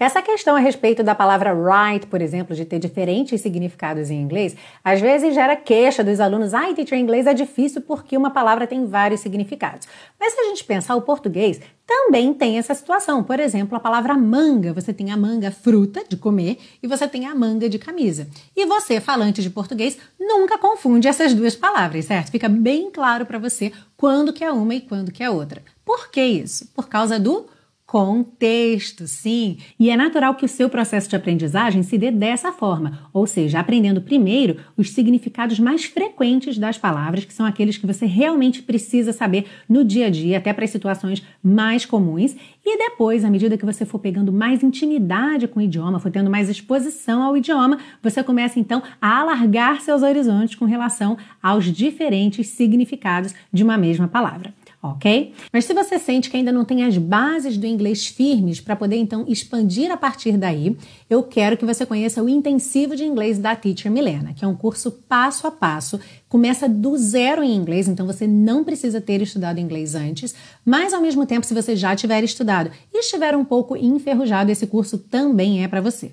Essa 0.00 0.22
questão 0.22 0.56
a 0.56 0.58
respeito 0.58 1.02
da 1.02 1.14
palavra 1.14 1.52
right, 1.52 2.06
por 2.06 2.22
exemplo, 2.22 2.56
de 2.56 2.64
ter 2.64 2.78
diferentes 2.78 3.38
significados 3.38 4.10
em 4.10 4.18
inglês, 4.18 4.56
às 4.82 4.98
vezes 4.98 5.34
gera 5.34 5.54
queixa 5.54 6.02
dos 6.02 6.20
alunos. 6.20 6.54
Ai, 6.54 6.72
teacher, 6.72 6.98
inglês 6.98 7.26
é 7.26 7.34
difícil 7.34 7.82
porque 7.82 8.16
uma 8.16 8.30
palavra 8.30 8.66
tem 8.66 8.86
vários 8.86 9.20
significados. 9.20 9.86
Mas 10.18 10.32
se 10.32 10.40
a 10.40 10.44
gente 10.44 10.64
pensar, 10.64 10.96
o 10.96 11.02
português 11.02 11.60
também 11.86 12.32
tem 12.32 12.56
essa 12.56 12.72
situação. 12.74 13.22
Por 13.22 13.38
exemplo, 13.38 13.76
a 13.76 13.80
palavra 13.80 14.14
manga. 14.14 14.72
Você 14.72 14.94
tem 14.94 15.12
a 15.12 15.18
manga 15.18 15.50
fruta 15.50 16.02
de 16.08 16.16
comer 16.16 16.56
e 16.82 16.86
você 16.86 17.06
tem 17.06 17.26
a 17.26 17.34
manga 17.34 17.68
de 17.68 17.78
camisa. 17.78 18.26
E 18.56 18.64
você, 18.64 19.00
falante 19.00 19.42
de 19.42 19.50
português, 19.50 19.98
nunca 20.18 20.56
confunde 20.56 21.08
essas 21.08 21.34
duas 21.34 21.54
palavras, 21.54 22.06
certo? 22.06 22.30
Fica 22.30 22.48
bem 22.48 22.90
claro 22.90 23.26
para 23.26 23.38
você 23.38 23.70
quando 23.98 24.32
que 24.32 24.42
é 24.42 24.50
uma 24.50 24.74
e 24.74 24.80
quando 24.80 25.12
que 25.12 25.22
é 25.22 25.28
outra. 25.28 25.62
Por 25.84 26.10
que 26.10 26.22
isso? 26.22 26.68
Por 26.74 26.88
causa 26.88 27.20
do 27.20 27.46
Contexto, 27.90 29.08
sim. 29.08 29.58
E 29.76 29.90
é 29.90 29.96
natural 29.96 30.36
que 30.36 30.44
o 30.44 30.48
seu 30.48 30.70
processo 30.70 31.10
de 31.10 31.16
aprendizagem 31.16 31.82
se 31.82 31.98
dê 31.98 32.12
dessa 32.12 32.52
forma, 32.52 33.10
ou 33.12 33.26
seja, 33.26 33.58
aprendendo 33.58 34.00
primeiro 34.00 34.58
os 34.76 34.92
significados 34.92 35.58
mais 35.58 35.86
frequentes 35.86 36.56
das 36.56 36.78
palavras, 36.78 37.24
que 37.24 37.34
são 37.34 37.44
aqueles 37.44 37.76
que 37.76 37.88
você 37.88 38.06
realmente 38.06 38.62
precisa 38.62 39.12
saber 39.12 39.46
no 39.68 39.84
dia 39.84 40.06
a 40.06 40.08
dia, 40.08 40.38
até 40.38 40.52
para 40.52 40.64
as 40.64 40.70
situações 40.70 41.20
mais 41.42 41.84
comuns, 41.84 42.36
e 42.64 42.78
depois, 42.78 43.24
à 43.24 43.28
medida 43.28 43.58
que 43.58 43.66
você 43.66 43.84
for 43.84 43.98
pegando 43.98 44.32
mais 44.32 44.62
intimidade 44.62 45.48
com 45.48 45.58
o 45.58 45.62
idioma, 45.62 45.98
for 45.98 46.12
tendo 46.12 46.30
mais 46.30 46.48
exposição 46.48 47.24
ao 47.24 47.36
idioma, 47.36 47.76
você 48.00 48.22
começa 48.22 48.60
então 48.60 48.84
a 49.02 49.18
alargar 49.18 49.80
seus 49.80 50.04
horizontes 50.04 50.54
com 50.54 50.64
relação 50.64 51.18
aos 51.42 51.64
diferentes 51.64 52.46
significados 52.50 53.34
de 53.52 53.64
uma 53.64 53.76
mesma 53.76 54.06
palavra 54.06 54.54
ok? 54.82 55.34
Mas 55.52 55.66
se 55.66 55.74
você 55.74 55.98
sente 55.98 56.30
que 56.30 56.36
ainda 56.36 56.50
não 56.50 56.64
tem 56.64 56.84
as 56.84 56.96
bases 56.96 57.58
do 57.58 57.66
inglês 57.66 58.06
firmes 58.06 58.60
para 58.60 58.74
poder 58.74 58.96
então 58.96 59.24
expandir 59.28 59.90
a 59.90 59.96
partir 59.96 60.38
daí, 60.38 60.76
eu 61.08 61.22
quero 61.22 61.56
que 61.56 61.66
você 61.66 61.84
conheça 61.84 62.22
o 62.22 62.28
intensivo 62.28 62.96
de 62.96 63.04
inglês 63.04 63.38
da 63.38 63.54
Teacher 63.54 63.90
Milena, 63.90 64.32
que 64.32 64.44
é 64.44 64.48
um 64.48 64.56
curso 64.56 64.90
passo 64.90 65.46
a 65.46 65.50
passo, 65.50 66.00
começa 66.28 66.68
do 66.68 66.96
zero 66.96 67.42
em 67.42 67.54
inglês, 67.54 67.88
então 67.88 68.06
você 68.06 68.26
não 68.26 68.64
precisa 68.64 69.00
ter 69.00 69.20
estudado 69.20 69.60
inglês 69.60 69.94
antes, 69.94 70.34
mas 70.64 70.94
ao 70.94 71.02
mesmo 71.02 71.26
tempo, 71.26 71.44
se 71.44 71.54
você 71.54 71.76
já 71.76 71.94
tiver 71.94 72.24
estudado 72.24 72.70
e 72.92 73.00
estiver 73.00 73.36
um 73.36 73.44
pouco 73.44 73.76
enferrujado, 73.76 74.50
esse 74.50 74.66
curso 74.66 74.96
também 74.96 75.62
é 75.62 75.68
para 75.68 75.80
você. 75.80 76.12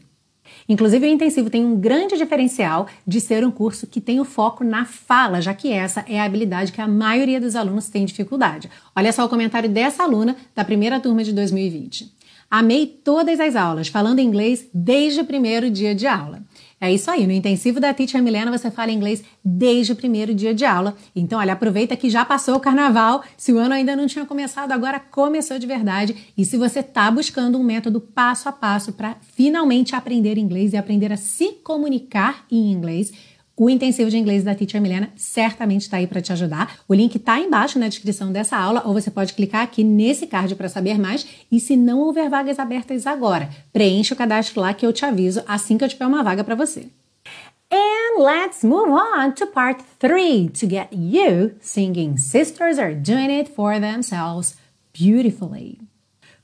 Inclusive, 0.70 1.08
o 1.08 1.10
intensivo 1.10 1.50
tem 1.50 1.64
um 1.64 1.80
grande 1.80 2.18
diferencial 2.18 2.88
de 3.06 3.22
ser 3.22 3.46
um 3.46 3.52
curso 3.52 3.88
que 3.88 4.02
tem 4.02 4.20
o 4.20 4.26
foco 4.26 4.64
na 4.64 4.84
fala, 4.84 5.42
já 5.42 5.54
que 5.54 5.72
essa 5.72 6.04
é 6.08 6.20
a 6.20 6.26
habilidade 6.26 6.72
que 6.72 6.82
a 6.82 6.88
maioria 6.88 7.40
dos 7.40 7.56
alunos 7.56 7.88
tem 7.88 8.06
dificuldade. 8.06 8.70
Olha 8.96 9.14
só 9.14 9.26
o 9.26 9.30
comentário 9.30 9.70
dessa 9.70 10.04
aluna 10.04 10.36
da 10.54 10.66
primeira 10.66 11.00
turma 11.00 11.24
de 11.24 11.32
2020. 11.32 12.12
Amei 12.50 12.86
todas 12.86 13.40
as 13.40 13.56
aulas, 13.56 13.88
falando 13.88 14.20
inglês 14.20 14.68
desde 14.74 15.22
o 15.22 15.26
primeiro 15.26 15.70
dia 15.70 15.94
de 15.94 16.08
aula. 16.08 16.42
É 16.80 16.94
isso 16.94 17.10
aí, 17.10 17.26
no 17.26 17.34
intensivo 17.34 17.80
da 17.80 17.92
Teacher 17.92 18.22
Milena 18.22 18.56
você 18.56 18.70
fala 18.70 18.92
inglês 18.92 19.24
desde 19.44 19.94
o 19.94 19.96
primeiro 19.96 20.32
dia 20.34 20.54
de 20.54 20.64
aula. 20.64 20.96
Então, 21.16 21.40
olha, 21.40 21.54
aproveita 21.54 21.98
que 21.98 22.08
já 22.08 22.24
passou 22.24 22.56
o 22.56 22.60
carnaval. 22.60 23.24
Se 23.36 23.52
o 23.52 23.58
ano 23.58 23.74
ainda 23.74 23.96
não 23.96 24.06
tinha 24.06 24.28
começado, 24.28 24.72
agora 24.72 25.00
começou 25.00 25.58
de 25.58 25.66
verdade. 25.66 26.16
E 26.38 26.46
se 26.46 26.56
você 26.56 26.82
está 26.82 27.10
buscando 27.10 27.58
um 27.58 27.64
método 27.64 28.00
passo 28.00 28.48
a 28.48 28.52
passo 28.52 28.94
para 28.94 29.16
finalmente 29.22 29.96
aprender 29.96 30.38
inglês 30.38 30.74
e 30.74 30.78
aprender 30.78 31.12
a 31.12 31.18
se 31.18 31.54
comunicar 31.64 32.46
em 32.52 32.72
inglês, 32.72 33.12
o 33.58 33.72
intensivo 33.72 34.12
de 34.12 34.18
inglês 34.18 34.44
da 34.44 34.54
Teacher 34.54 34.80
Milena 34.80 35.10
certamente 35.16 35.82
está 35.82 35.98
aí 35.98 36.06
para 36.06 36.22
te 36.22 36.32
ajudar. 36.32 36.78
O 36.88 36.94
link 36.94 37.16
está 37.16 37.40
embaixo 37.40 37.80
na 37.80 37.88
descrição 37.88 38.32
dessa 38.32 38.56
aula, 38.56 38.84
ou 38.86 38.94
você 38.94 39.10
pode 39.10 39.34
clicar 39.34 39.64
aqui 39.64 39.84
nesse 39.84 40.28
card 40.28 40.54
para 40.56 40.70
saber 40.70 41.00
mais. 41.00 41.26
E 41.52 41.60
se 41.60 41.76
não 41.76 42.00
houver 42.02 42.30
vagas 42.30 42.60
abertas 42.60 43.08
agora, 43.08 43.50
preencha 43.74 44.14
o 44.14 44.18
cadastro 44.18 44.62
lá 44.62 44.76
que 44.76 44.86
eu 44.86 44.94
te 44.94 45.04
aviso 45.04 45.44
assim 45.48 45.76
que 45.76 45.84
eu 45.84 45.90
tiver 45.90 46.06
uma 46.06 46.24
vaga 46.24 46.44
para 46.44 46.54
você. 46.54 46.88
And 47.72 48.24
let's 48.24 48.64
move 48.64 48.92
on 48.92 49.32
to 49.32 49.48
part 49.48 49.84
3 50.00 50.50
to 50.60 50.70
get 50.70 50.90
you 50.94 51.56
singing 51.60 52.16
Sisters 52.16 52.78
Are 52.78 52.94
Doing 52.94 53.40
It 53.40 53.52
For 53.52 53.80
Themselves 53.80 54.56
Beautifully. 54.94 55.80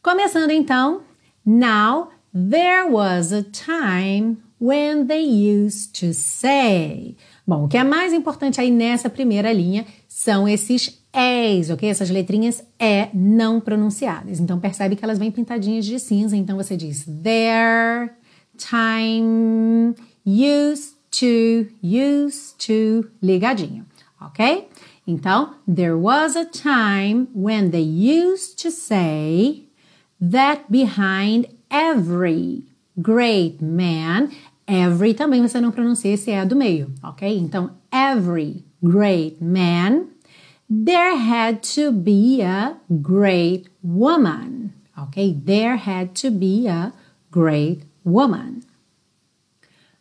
Começando 0.02 0.50
então, 0.50 1.02
Now 1.46 2.10
there 2.34 2.90
was 2.90 3.32
a 3.32 3.44
time 3.44 4.43
when 4.64 5.08
they 5.08 5.22
used 5.22 5.94
to 6.00 6.14
say. 6.14 7.18
Bom, 7.46 7.66
o 7.66 7.68
que 7.68 7.78
é 7.78 7.84
mais 7.84 8.14
importante 8.14 8.62
aí 8.62 8.72
nessa 8.72 9.10
primeira 9.10 9.52
linha 9.52 9.86
são 10.08 10.48
esses 10.48 11.04
es, 11.14 11.70
ok? 11.70 11.90
Essas 11.90 12.10
letrinhas 12.10 12.64
é 12.80 13.10
não 13.14 13.60
pronunciadas. 13.60 14.40
Então 14.40 14.62
percebe 14.62 14.96
que 14.96 15.04
elas 15.04 15.20
vêm 15.20 15.30
pintadinhas 15.30 15.86
de 15.86 16.00
cinza. 16.00 16.38
Então 16.38 16.56
você 16.56 16.78
diz 16.78 17.04
there, 17.22 18.10
time, 18.58 19.96
used 20.26 20.96
to, 21.12 21.68
used 21.84 22.56
to, 22.66 23.10
ligadinho, 23.22 23.86
ok? 24.22 24.70
Então, 25.06 25.56
there 25.68 25.96
was 25.96 26.38
a 26.38 26.46
time 26.46 27.28
when 27.36 27.72
they 27.72 27.84
used 27.84 28.58
to 28.64 28.72
say 28.72 29.68
that 30.22 30.64
behind 30.70 31.48
every 31.70 32.64
great 33.02 33.62
man 33.62 34.30
Every 34.68 35.14
também 35.14 35.42
você 35.42 35.60
não 35.60 35.72
pronuncia 35.72 36.14
esse 36.14 36.32
é 36.32 36.46
do 36.46 36.56
meio, 36.56 36.94
ok? 37.04 37.38
Então, 37.38 37.72
every 37.92 38.64
great 38.82 39.44
man, 39.44 40.06
there 40.70 41.16
had 41.16 41.60
to 41.76 41.92
be 41.92 42.42
a 42.42 42.78
great 42.90 43.70
woman, 43.84 44.72
ok? 44.98 45.42
There 45.46 45.76
had 45.76 46.12
to 46.22 46.32
be 46.32 46.68
a 46.68 46.94
great 47.32 47.86
woman. 48.06 48.62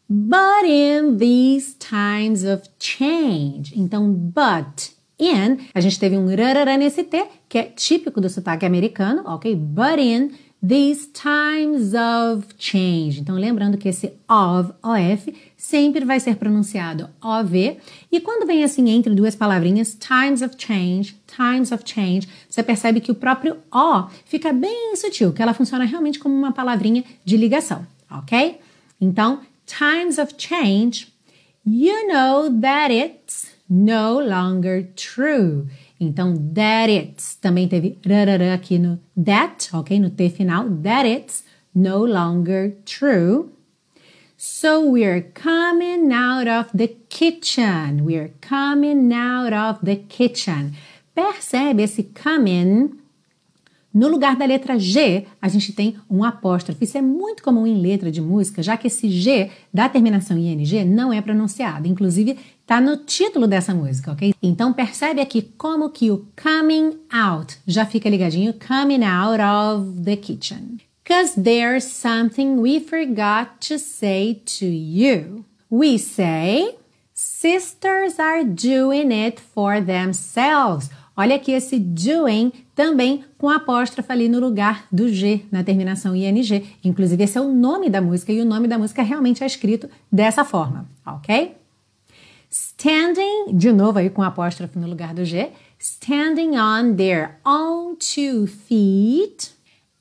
But 0.08 0.66
in 0.66 1.16
these 1.16 1.74
times 1.74 2.44
of 2.44 2.68
change, 2.78 3.72
então, 3.74 4.12
but 4.12 4.92
in, 5.18 5.58
a 5.74 5.80
gente 5.80 5.98
teve 5.98 6.16
um 6.18 6.26
rarará 6.26 6.76
nesse 6.76 7.02
T, 7.02 7.24
que 7.48 7.58
é 7.58 7.64
típico 7.64 8.20
do 8.20 8.28
sotaque 8.28 8.66
americano, 8.66 9.22
ok? 9.24 9.56
But 9.56 9.98
in 9.98 10.32
These 10.64 11.08
times 11.08 11.92
of 11.92 12.46
change. 12.56 13.20
Então, 13.20 13.34
lembrando 13.34 13.76
que 13.76 13.88
esse 13.88 14.12
of, 14.28 14.72
of, 14.80 15.34
sempre 15.56 16.04
vai 16.04 16.20
ser 16.20 16.36
pronunciado 16.36 17.10
OV. 17.20 17.78
E 18.12 18.20
quando 18.20 18.46
vem 18.46 18.62
assim 18.62 18.88
entre 18.90 19.12
duas 19.12 19.34
palavrinhas, 19.34 19.98
times 19.98 20.40
of 20.40 20.54
change, 20.56 21.16
times 21.26 21.72
of 21.72 21.82
change, 21.84 22.28
você 22.48 22.62
percebe 22.62 23.00
que 23.00 23.10
o 23.10 23.14
próprio 23.16 23.56
O 23.72 24.08
fica 24.24 24.52
bem 24.52 24.94
sutil, 24.94 25.32
que 25.32 25.42
ela 25.42 25.52
funciona 25.52 25.84
realmente 25.84 26.20
como 26.20 26.32
uma 26.32 26.52
palavrinha 26.52 27.02
de 27.24 27.36
ligação, 27.36 27.84
ok? 28.08 28.60
Então, 29.00 29.40
times 29.66 30.18
of 30.18 30.32
change, 30.38 31.08
you 31.66 32.06
know 32.06 32.48
that 32.60 32.94
it's 32.94 33.48
no 33.68 34.20
longer 34.20 34.92
true. 34.94 35.66
Então, 36.02 36.34
that 36.54 36.92
it's 36.92 37.36
também 37.36 37.68
teve 37.68 37.98
aqui 38.52 38.78
no 38.78 38.98
that, 39.16 39.70
ok? 39.72 39.98
No 39.98 40.10
T 40.10 40.28
final. 40.30 40.68
That 40.82 41.08
it's 41.08 41.44
no 41.74 42.04
longer 42.04 42.76
true. 42.84 43.50
So 44.36 44.90
we're 44.90 45.30
coming 45.32 46.12
out 46.12 46.48
of 46.48 46.76
the 46.76 46.88
kitchen. 47.08 48.04
We're 48.04 48.32
coming 48.40 49.12
out 49.12 49.54
of 49.54 49.84
the 49.84 49.96
kitchen. 49.96 50.72
percebe 51.14 51.82
esse 51.82 52.02
coming 52.02 53.01
no 53.92 54.08
lugar 54.08 54.36
da 54.36 54.44
letra 54.44 54.78
G, 54.78 55.26
a 55.40 55.48
gente 55.48 55.72
tem 55.72 55.96
um 56.08 56.24
apóstrofo. 56.24 56.82
Isso 56.82 56.96
é 56.96 57.02
muito 57.02 57.42
comum 57.42 57.66
em 57.66 57.80
letra 57.80 58.10
de 58.10 58.20
música, 58.20 58.62
já 58.62 58.76
que 58.76 58.86
esse 58.86 59.10
G 59.10 59.50
da 59.72 59.88
terminação 59.88 60.38
ING 60.38 60.84
não 60.84 61.12
é 61.12 61.20
pronunciado. 61.20 61.86
Inclusive, 61.86 62.38
está 62.60 62.80
no 62.80 62.96
título 62.96 63.46
dessa 63.46 63.74
música, 63.74 64.12
ok? 64.12 64.34
Então, 64.42 64.72
percebe 64.72 65.20
aqui 65.20 65.42
como 65.58 65.90
que 65.90 66.10
o 66.10 66.26
coming 66.42 66.98
out 67.12 67.58
já 67.66 67.84
fica 67.84 68.08
ligadinho. 68.08 68.54
Coming 68.54 69.04
out 69.04 69.40
of 69.42 70.02
the 70.02 70.16
kitchen. 70.16 70.78
Cause 71.04 71.34
there's 71.34 71.84
something 71.84 72.60
we 72.60 72.80
forgot 72.80 73.60
to 73.68 73.78
say 73.78 74.40
to 74.58 74.66
you. 74.66 75.44
We 75.68 75.98
say, 75.98 76.76
sisters 77.12 78.18
are 78.18 78.44
doing 78.44 79.12
it 79.12 79.40
for 79.40 79.80
themselves. 79.80 80.88
Olha 81.16 81.36
aqui 81.36 81.52
esse 81.52 81.78
doing 81.78 82.52
também 82.74 83.24
com 83.36 83.48
apóstrofe 83.48 84.10
ali 84.10 84.28
no 84.28 84.40
lugar 84.40 84.86
do 84.90 85.08
G, 85.08 85.44
na 85.50 85.62
terminação 85.62 86.16
ING. 86.16 86.76
Inclusive, 86.82 87.22
esse 87.22 87.36
é 87.36 87.40
o 87.40 87.52
nome 87.52 87.90
da 87.90 88.00
música 88.00 88.32
e 88.32 88.40
o 88.40 88.44
nome 88.44 88.66
da 88.66 88.78
música 88.78 89.02
realmente 89.02 89.42
é 89.44 89.46
escrito 89.46 89.90
dessa 90.10 90.44
forma, 90.44 90.88
ok? 91.06 91.54
Standing, 92.50 93.54
de 93.54 93.72
novo 93.72 93.98
aí 93.98 94.10
com 94.10 94.22
apóstrofe 94.22 94.78
no 94.78 94.86
lugar 94.86 95.14
do 95.14 95.24
G, 95.24 95.50
standing 95.78 96.56
on 96.56 96.94
their 96.96 97.38
own 97.44 97.96
two 97.96 98.46
feet 98.46 99.52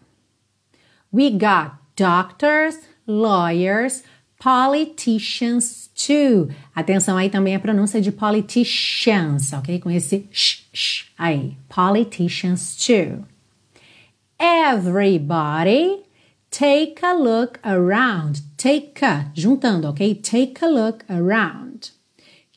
We 1.11 1.31
got 1.31 1.73
doctors, 1.95 2.75
lawyers, 3.07 4.03
politicians 4.37 5.89
too. 5.95 6.49
Atenção 6.75 7.17
aí 7.17 7.31
também 7.31 7.55
a 7.55 7.59
pronúncia 7.59 7.99
de 7.99 8.11
politicians, 8.11 9.51
ok? 9.51 9.79
Com 9.79 9.89
esse 9.89 10.27
sh, 10.31 10.67
sh 10.71 11.05
aí. 11.17 11.57
Politicians 11.67 12.75
too. 12.77 13.25
Everybody, 14.39 16.05
take 16.49 17.01
a 17.03 17.13
look 17.13 17.59
around. 17.65 18.41
Take 18.57 19.01
a, 19.01 19.31
juntando, 19.35 19.89
ok? 19.89 20.13
Take 20.15 20.61
a 20.61 20.67
look 20.67 21.03
around. 21.09 21.91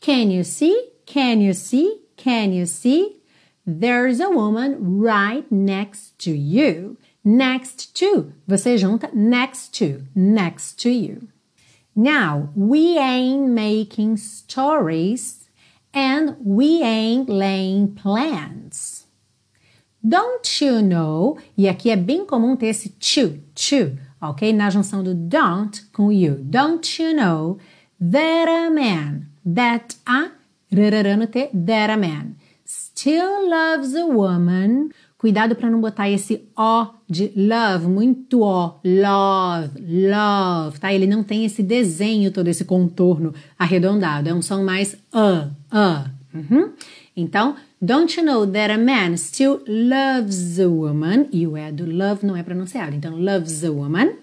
Can 0.01 0.31
you 0.31 0.45
see? 0.45 0.91
Can 1.07 1.41
you 1.41 1.53
see? 1.53 2.01
Can 2.17 2.53
you 2.53 2.67
see? 2.67 3.19
There's 3.67 4.21
a 4.21 4.31
woman 4.31 4.99
right 5.01 5.51
next 5.51 6.19
to 6.21 6.33
you. 6.33 6.99
Next 7.25 7.95
to, 7.97 8.33
você 8.49 8.77
junta 8.77 9.11
next 9.15 9.75
to, 9.75 10.05
next 10.15 10.81
to 10.81 10.91
you. 10.91 11.29
Now, 11.95 12.49
we 12.57 12.99
ain't 12.99 13.49
making 13.51 14.17
stories 14.17 15.49
and 15.95 16.37
we 16.41 16.83
ain't 16.83 17.29
laying 17.29 17.95
plans. 17.95 19.02
Don't 20.03 20.65
you 20.65 20.83
know? 20.83 21.39
E 21.57 21.69
aqui 21.69 21.91
é 21.91 21.97
bem 21.97 22.27
comum 22.27 22.57
ter 22.57 22.67
esse 22.67 22.89
to, 22.89 23.39
to, 23.55 23.97
ok? 24.21 24.53
Na 24.53 24.69
junção 24.69 25.03
do 25.03 25.15
don't 25.15 25.87
com 25.93 26.11
you. 26.11 26.39
Don't 26.43 27.01
you 27.01 27.15
know 27.15 27.59
that 28.01 28.51
a 28.51 28.69
man, 28.69 29.29
that 29.47 29.97
a, 30.05 30.33
rarará 30.75 31.17
no 31.17 31.29
T, 31.29 31.51
that 31.55 31.93
a 31.93 31.97
man, 31.97 32.35
still 32.67 33.49
loves 33.49 33.95
a 33.95 34.05
woman. 34.05 34.89
Cuidado 35.17 35.55
para 35.55 35.71
não 35.71 35.81
botar 35.81 36.11
esse 36.11 36.49
O 36.57 36.89
de 37.09 37.31
love, 37.37 37.87
muito 37.87 38.43
O, 38.43 38.75
love, 38.85 39.79
love, 39.79 40.81
tá? 40.81 40.93
Ele 40.93 41.07
não 41.07 41.23
tem 41.23 41.45
esse 41.45 41.63
desenho, 41.63 42.33
todo 42.33 42.49
esse 42.49 42.65
contorno 42.65 43.33
arredondado. 43.57 44.29
É 44.29 44.35
um 44.35 44.43
som 44.43 44.65
mais 44.65 44.97
a, 45.13 45.49
a. 45.71 46.11
Uhum. 46.35 46.73
Então, 47.17 47.55
don't 47.85 48.17
you 48.17 48.23
know 48.23 48.47
that 48.47 48.71
a 48.71 48.79
man 48.79 49.17
still 49.17 49.61
loves 49.67 50.59
a 50.59 50.69
woman? 50.69 51.29
E 51.33 51.47
o 51.47 51.57
é 51.57 51.73
do 51.73 51.85
love 51.85 52.25
não 52.25 52.37
é 52.37 52.43
pronunciado. 52.43 52.95
Então, 52.95 53.19
loves 53.19 53.65
a 53.65 53.73
woman. 53.73 54.19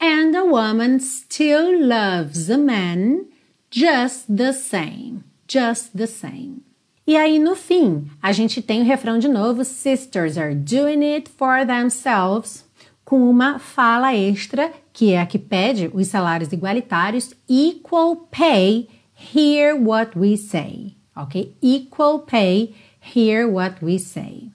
And 0.00 0.36
a 0.36 0.44
woman 0.44 0.98
still 0.98 1.86
loves 1.86 2.50
a 2.50 2.58
man 2.58 3.26
just 3.70 4.26
the 4.28 4.52
same. 4.52 5.24
Just 5.48 5.96
the 5.96 6.06
same. 6.06 6.62
E 7.06 7.16
aí, 7.16 7.38
no 7.38 7.54
fim, 7.54 8.06
a 8.22 8.32
gente 8.32 8.60
tem 8.60 8.82
o 8.82 8.84
refrão 8.84 9.18
de 9.18 9.28
novo: 9.28 9.64
Sisters 9.64 10.36
are 10.36 10.54
doing 10.54 11.04
it 11.04 11.30
for 11.30 11.66
themselves, 11.66 12.64
com 13.04 13.28
uma 13.28 13.58
fala 13.58 14.14
extra, 14.14 14.72
que 14.92 15.12
é 15.12 15.20
a 15.20 15.26
que 15.26 15.38
pede 15.38 15.90
os 15.92 16.08
salários 16.08 16.52
igualitários, 16.52 17.34
equal 17.48 18.16
pay, 18.30 18.88
hear 19.34 19.74
what 19.74 20.18
we 20.18 20.36
say 20.36 20.94
ok? 21.16 21.54
Equal 21.60 22.20
pay, 22.20 22.74
hear 23.00 23.48
what 23.48 23.82
we 23.82 23.98
say. 23.98 24.50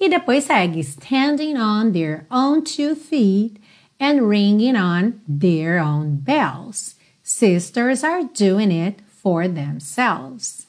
E 0.00 0.08
depois 0.08 0.46
segue 0.46 0.82
standing 0.82 1.56
on 1.56 1.92
their 1.92 2.26
own 2.30 2.62
two 2.62 2.94
feet 2.94 3.58
and 3.98 4.28
ringing 4.28 4.76
on 4.76 5.20
their 5.28 5.78
own 5.78 6.16
bells. 6.16 6.94
Sisters 7.22 8.02
are 8.02 8.24
doing 8.24 8.72
it 8.72 9.02
for 9.06 9.46
themselves. 9.46 10.66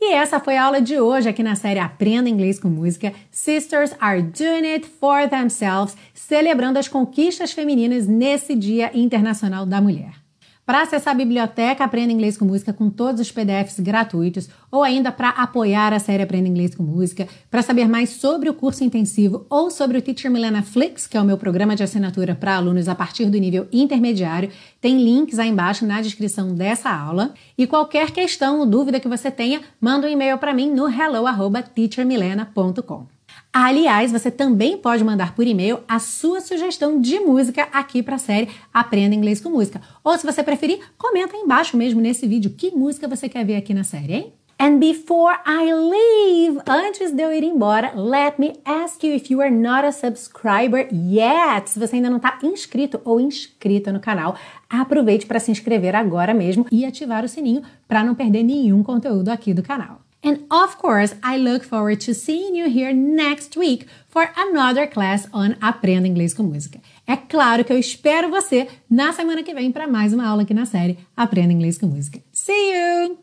E 0.00 0.12
essa 0.12 0.38
foi 0.38 0.56
a 0.56 0.62
aula 0.62 0.80
de 0.80 1.00
hoje 1.00 1.28
aqui 1.28 1.42
na 1.42 1.56
série 1.56 1.80
Aprenda 1.80 2.28
Inglês 2.28 2.60
com 2.60 2.68
Música. 2.68 3.12
Sisters 3.32 3.92
are 4.00 4.22
doing 4.22 4.64
it 4.64 4.86
for 4.86 5.28
themselves, 5.28 5.96
celebrando 6.14 6.78
as 6.78 6.86
conquistas 6.86 7.50
femininas 7.50 8.06
nesse 8.06 8.54
Dia 8.54 8.92
Internacional 8.96 9.66
da 9.66 9.80
Mulher. 9.80 10.27
Para 10.68 10.82
acessar 10.82 11.14
a 11.14 11.16
biblioteca 11.16 11.82
Aprenda 11.82 12.12
Inglês 12.12 12.36
com 12.36 12.44
Música 12.44 12.74
com 12.74 12.90
todos 12.90 13.22
os 13.22 13.32
PDFs 13.32 13.80
gratuitos, 13.80 14.50
ou 14.70 14.82
ainda 14.82 15.10
para 15.10 15.30
apoiar 15.30 15.94
a 15.94 15.98
série 15.98 16.22
Aprenda 16.22 16.46
Inglês 16.46 16.74
com 16.74 16.82
Música, 16.82 17.26
para 17.50 17.62
saber 17.62 17.88
mais 17.88 18.10
sobre 18.10 18.50
o 18.50 18.54
curso 18.54 18.84
intensivo 18.84 19.46
ou 19.48 19.70
sobre 19.70 19.96
o 19.96 20.02
Teacher 20.02 20.30
Milena 20.30 20.62
Flix, 20.62 21.06
que 21.06 21.16
é 21.16 21.22
o 21.22 21.24
meu 21.24 21.38
programa 21.38 21.74
de 21.74 21.82
assinatura 21.82 22.34
para 22.34 22.54
alunos 22.54 22.86
a 22.86 22.94
partir 22.94 23.30
do 23.30 23.38
nível 23.38 23.66
intermediário, 23.72 24.50
tem 24.78 25.02
links 25.02 25.38
aí 25.38 25.48
embaixo 25.48 25.86
na 25.86 26.02
descrição 26.02 26.54
dessa 26.54 26.90
aula. 26.90 27.32
E 27.56 27.66
qualquer 27.66 28.10
questão 28.10 28.60
ou 28.60 28.66
dúvida 28.66 29.00
que 29.00 29.08
você 29.08 29.30
tenha, 29.30 29.62
manda 29.80 30.06
um 30.06 30.10
e-mail 30.10 30.36
para 30.36 30.52
mim 30.52 30.70
no 30.70 30.86
hello@teachermilena.com. 30.86 33.17
Aliás, 33.52 34.12
você 34.12 34.30
também 34.30 34.76
pode 34.76 35.02
mandar 35.02 35.34
por 35.34 35.46
e-mail 35.46 35.80
a 35.88 35.98
sua 35.98 36.40
sugestão 36.40 37.00
de 37.00 37.18
música 37.18 37.66
aqui 37.72 38.02
para 38.02 38.16
a 38.16 38.18
série 38.18 38.48
Aprenda 38.72 39.14
Inglês 39.14 39.40
com 39.40 39.48
Música. 39.48 39.80
Ou 40.04 40.16
se 40.16 40.26
você 40.26 40.42
preferir, 40.42 40.80
comenta 40.96 41.34
aí 41.34 41.42
embaixo 41.42 41.76
mesmo 41.76 42.00
nesse 42.00 42.26
vídeo 42.26 42.54
que 42.56 42.70
música 42.70 43.08
você 43.08 43.28
quer 43.28 43.44
ver 43.44 43.56
aqui 43.56 43.72
na 43.72 43.84
série, 43.84 44.12
hein? 44.12 44.32
And 44.60 44.78
before 44.80 45.36
I 45.46 45.72
leave, 45.72 46.60
antes 46.66 47.12
de 47.12 47.22
eu 47.22 47.32
ir 47.32 47.44
embora, 47.44 47.92
let 47.94 48.40
me 48.40 48.54
ask 48.64 49.04
you 49.04 49.14
if 49.14 49.30
you 49.30 49.40
are 49.40 49.52
not 49.52 49.86
a 49.86 49.92
subscriber 49.92 50.88
yet. 50.92 51.70
Se 51.70 51.78
você 51.78 51.94
ainda 51.94 52.10
não 52.10 52.16
está 52.16 52.40
inscrito 52.42 53.00
ou 53.04 53.20
inscrita 53.20 53.92
no 53.92 54.00
canal, 54.00 54.34
aproveite 54.68 55.26
para 55.26 55.38
se 55.38 55.52
inscrever 55.52 55.94
agora 55.94 56.34
mesmo 56.34 56.66
e 56.72 56.84
ativar 56.84 57.24
o 57.24 57.28
sininho 57.28 57.62
para 57.86 58.02
não 58.02 58.16
perder 58.16 58.42
nenhum 58.42 58.82
conteúdo 58.82 59.28
aqui 59.28 59.54
do 59.54 59.62
canal. 59.62 60.00
And 60.22 60.46
of 60.50 60.76
course, 60.78 61.14
I 61.22 61.38
look 61.38 61.64
forward 61.64 62.00
to 62.06 62.14
seeing 62.14 62.56
you 62.56 62.68
here 62.68 62.92
next 62.92 63.56
week 63.56 63.86
for 64.08 64.30
another 64.36 64.86
class 64.86 65.28
on 65.32 65.56
Aprenda 65.60 66.08
Inglês 66.08 66.34
com 66.34 66.42
Música. 66.42 66.80
É 67.06 67.16
claro 67.16 67.64
que 67.64 67.72
eu 67.72 67.78
espero 67.78 68.28
você 68.28 68.68
na 68.90 69.12
semana 69.12 69.42
que 69.42 69.54
vem 69.54 69.70
para 69.70 69.86
mais 69.86 70.12
uma 70.12 70.26
aula 70.26 70.42
aqui 70.42 70.52
na 70.52 70.66
série 70.66 70.98
Aprenda 71.16 71.52
Inglês 71.52 71.78
com 71.78 71.86
Música. 71.86 72.20
See 72.32 72.72
you! 72.72 73.18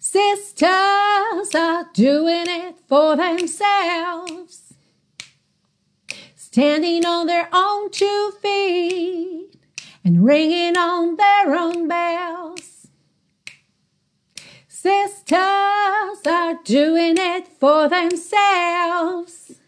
Sisters 0.00 1.54
are 1.54 1.86
doing 1.94 2.46
it 2.46 2.76
for 2.86 3.16
themselves, 3.16 4.74
standing 6.36 7.06
on 7.06 7.26
their 7.26 7.48
own 7.52 7.88
two 7.90 8.32
feet 8.42 9.56
and 10.04 10.24
ringing 10.24 10.76
on 10.76 11.16
their 11.16 11.54
own 11.54 11.88
bells. 11.88 12.73
Sisters 14.84 16.26
are 16.26 16.58
doing 16.62 17.14
it 17.16 17.48
for 17.58 17.88
themselves. 17.88 19.63